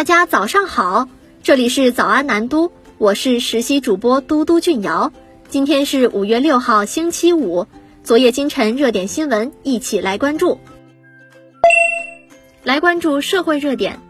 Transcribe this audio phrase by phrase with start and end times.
[0.00, 1.10] 大家早上好，
[1.42, 5.12] 这里是早安南都，我是实习主播嘟嘟俊瑶。
[5.50, 7.66] 今天是五月六号，星期五。
[8.02, 10.58] 昨夜今晨热点新闻，一起来关注。
[12.64, 14.00] 来关注社会热点。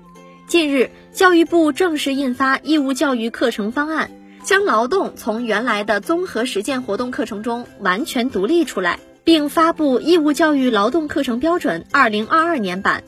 [0.46, 4.12] 近日，教育部正式印发义务教育课程方案，
[4.44, 13.02] 将劳动从原来的综合实践活动课程中完全独立出来，并发布《义务教育劳动课程标准（二零二二年版）》，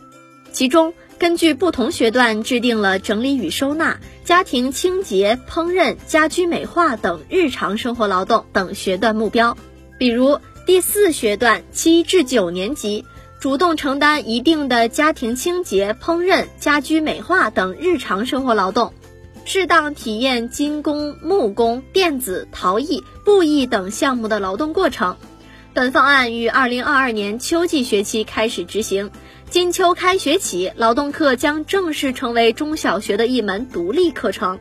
[0.50, 0.94] 其中。
[1.22, 9.56] 根据不同学段制定了整理与收纳、家庭清洁、烹饪、家居美化等日常生活劳动等学段目标。
[9.98, 13.04] 比如第四学段七至九年级，
[13.38, 18.92] 主动承担一定的家庭清洁、烹饪、家居美化等日常生活劳动，
[19.44, 25.16] 适当体验金工、木工、电子、陶艺、布艺等项目的劳动过程。
[25.72, 29.12] 本方案于二零二二年秋季学期开始执行。
[29.52, 34.58] 金秋开学起，劳动课将正式成为中小学的一门独立课程。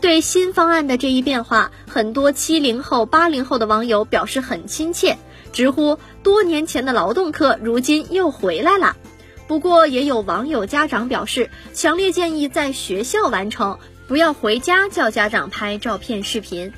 [0.00, 5.16] 对新方案的这一变化，很多七零后、八零后的网友表示很亲切，
[5.52, 8.96] 直呼多年前的劳动课如今又回来了。
[9.46, 13.78] 不过，也有网友家长表示，强烈建议在学校完成，
[14.08, 16.72] 不要回家叫家长拍照片、视频。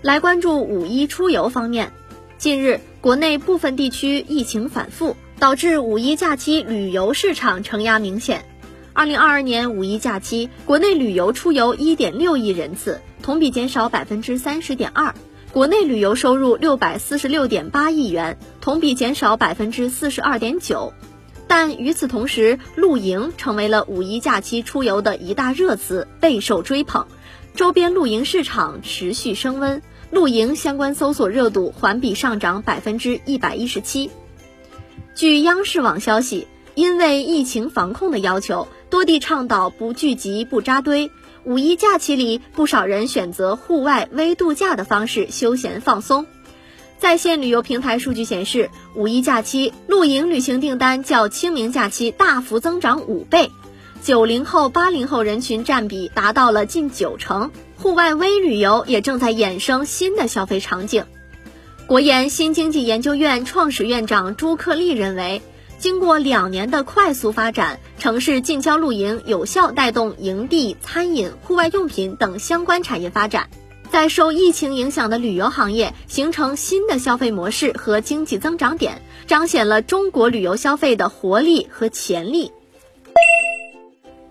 [0.00, 1.92] 来关注五一出游方面，
[2.38, 5.14] 近日国内部分地区疫情反复。
[5.40, 8.44] 导致五一假期旅游市场承压明显。
[8.92, 15.14] 二零二二年五一假期，国内旅游出游一点六亿人次，同比减少百分之三十点二；
[15.50, 20.92] 国内旅游收入六百四十六点八亿元，同比减少百分之四十二点九。
[21.48, 27.06] 但与此同时，露营成为了五一假期出游的一大热词，备受追捧。
[27.54, 29.80] 周边露营市场持续升温，
[30.10, 34.10] 露营相关搜索热度环比上涨百分之一百一十七。
[35.14, 41.10] 据央视网消息，因为疫情防控的要求，多地倡导不聚集、不扎堆。
[41.44, 46.26] 五一假期里，不少人选择户外微度假的方式休闲放松。
[46.98, 53.50] 在线旅游平台数据显示，五一假期露营旅行订单较清明假期大幅增长五倍，
[54.02, 57.50] 九零后、八零后人群占比达到了近九成。
[57.76, 61.04] 户外微旅游也正在衍生新的消费场景。
[61.90, 65.42] 国研新经济研究院创始院长朱克利认为，
[65.80, 73.50] 经过两年的快速发展，城市近郊露营有效带动营地、餐饮、户外用品等相关产业发展，
[73.90, 82.52] 在受疫情影响的旅游行业形成新的消费模式和经济增长点，彰显了中国旅游消费的活力和潜力。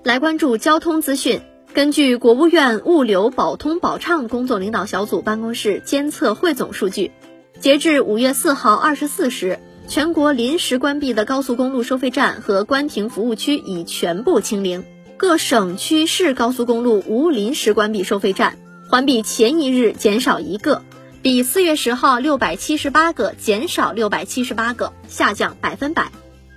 [0.06, 1.42] 来关注交通资讯，
[1.74, 7.12] 根据国务院物流保通保畅工作领导小组办公室监测汇总数据。
[7.60, 9.60] 截至五月四号二十四时，
[9.90, 14.86] 全国临时关闭的高速公路收费站和关停服务区已全部清零，
[15.18, 18.58] 各省区市高速公路无临时关闭收费站，
[18.90, 20.84] 环比前一日减少一个，
[21.22, 26.14] 比四月十号六百七十八个减少六百七十八个，下降百分百；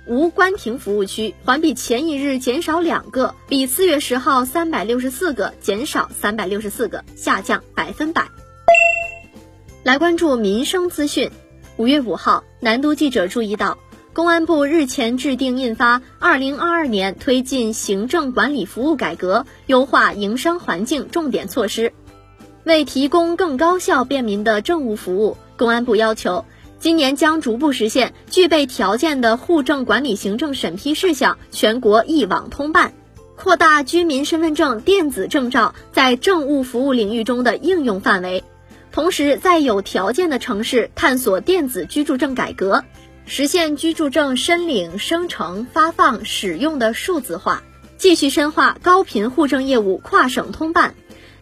[0.07, 8.29] 无关停服务区环比前一日减少两个，比四月十号三百六十四个减少三百六十四个，下降百分百。
[9.83, 11.29] 来关注民生资讯。
[11.75, 13.77] 五月五号，南都记者注意到，
[14.13, 21.89] 公安部日前制定印发《二零二二年推进行政管理服务改革、优化营商环境重点措施》，
[22.63, 26.45] 为提供更高效便民的政务服务，公安部要求，
[26.79, 32.93] 今年将逐步实现具备条件的户政管理行政审批事项全国一网通办，
[33.35, 38.45] 扩大居民身份证电子证照在政务服务领域中的应用范围。
[38.93, 42.85] 同时，在有条件的城市探索电子居住证改革，
[43.25, 47.63] 实现居住证申领、生成、发放、使用的数字化，
[47.97, 50.93] 继续深化高频户政业务跨省通办，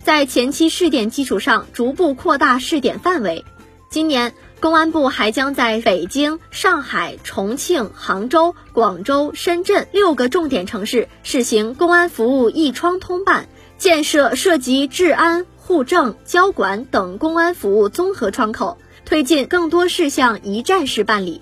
[0.02, 3.44] 在前期试点基础上逐步扩大试点范围。
[3.90, 15.46] 今年，公安部还将在北京、上海、重庆、杭州、广州、深圳六个重点城市试行公安服务一窗通办，建设涉及治安。
[15.72, 21.42] 户政、交管等公安服务综合窗口，推进更多事项一站式办理。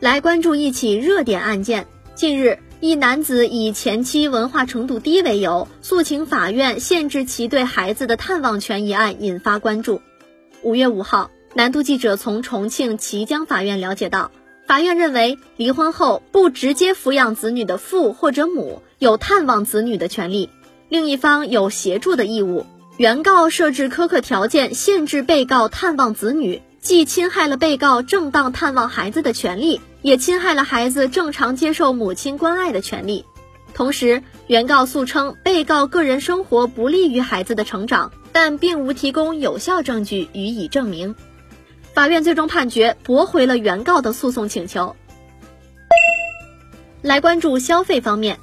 [0.00, 1.86] 来关注一起热点案件。
[2.16, 10.02] 近日，一男子以前妻文化程度低为由，诉请法院限制其对孩子的探望权一案引发关注。
[10.62, 14.32] 五月五号，南都记者从重庆綦江法院了解到，
[14.66, 20.50] 法院认为，离婚后不直接抚养子女的父或者母有探望子女的权利，
[20.88, 22.66] 另一方有协助的义务。
[22.98, 33.24] 原告设置苛刻条件，限制被告探望子女，既侵害了被告正当探望孩子的权利，也侵害了孩子正常接受母亲关爱的权利。
[33.72, 41.14] 同时，原告诉称被告个人生活不利于孩子的成长，但并无提供有效证据予以证明。
[41.94, 44.96] 法院最终判决驳回了原告的诉讼请求。
[47.00, 48.40] 来关注消费方面。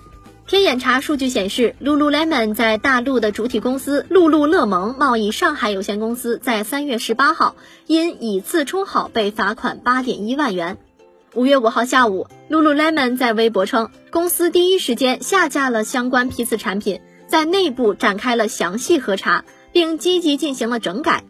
[0.48, 7.56] 天眼查数据显示，Lululemon 在大陆的主体公司露露乐萌贸易上海有限公司在三月十八号
[7.88, 10.78] 因以次充好被罚款八点一万元。
[11.34, 21.24] 五月五号下午，Lululemon 在微博称，公司第一时间下架了相关批次产品，在内部展开了详细核查，并积极进行了整改。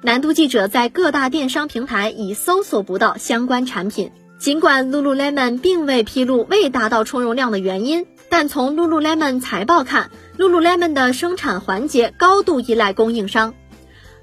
[0.00, 8.06] 南都记者在各大电商平台已搜索不到相关产品，尽管 Lululemon 并未披露未达到充容量的原因。
[8.32, 13.52] 但从 Lululemon 财报看，Lululemon 的生产环节高度依赖供应商。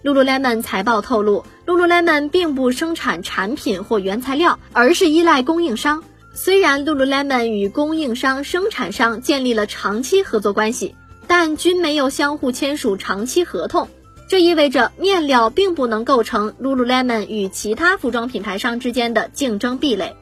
[0.04, 6.04] Lululemon 财报透露，Lululemon 并不生产产品或原材料，而是依赖供应商。
[6.34, 10.96] 虽然 Lululemon 与供应商、生产商建立了长期合作关系，
[11.28, 13.90] 但均没有相互签署长期合同。
[14.28, 20.16] 这意味着面料并不能构成 Lululemon 与其他服装品牌商之间的竞争壁垒。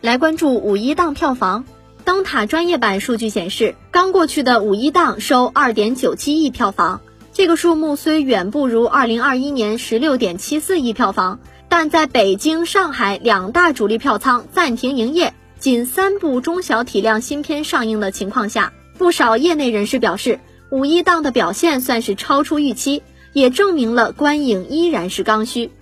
[0.00, 1.64] 来关注五一档票房。
[2.06, 7.00] 灯塔专业版数据显示，刚过去的五一档收二点九七亿票房。
[7.32, 20.38] 这个数目虽远不如二零二一年十六点七四亿票房，但在北京、上海两大主力票仓暂停营业，仅三部中小体量新片上映的情况下，不少业内人士表示，
[20.70, 23.02] 五一档的表现算是超出预期，
[23.32, 25.72] 也证明了观影依然是刚需。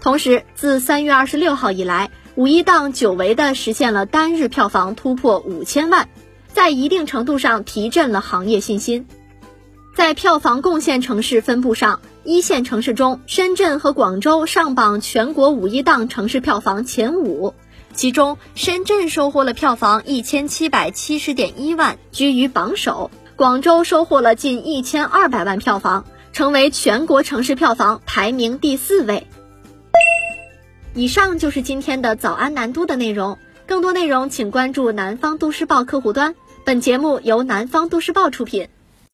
[0.00, 2.10] 同时，自三月二十六号以来。
[2.38, 6.08] 五一档久违的实现了单日票房突破五千万，
[6.46, 9.08] 在一定程度上提振了行业信心。
[9.96, 17.54] 在票房贡献城市分布上，一线城市中，深圳和广州上榜全国五一档城市票房前五，
[17.92, 29.26] 其中深圳收获了票房一千七百七十点一万，居于榜首；广州收获了近一千二百万票房，成为全国城市票房排名第四位。
[30.98, 33.38] 以上就是今天的早安南都的内容。
[33.68, 36.34] 更多内容请关注南方都市报客户端。
[36.64, 38.68] 本节目由南方都市报出品。